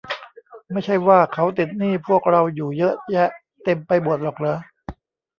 [0.71, 3.29] ไม่ใช่ว่าเขาติดหนี้พวกเราอยู่เยอะแยะ
[3.63, 4.55] เต็มไปหมดหรอกหรอ?